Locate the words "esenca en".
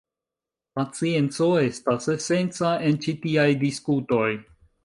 2.15-3.01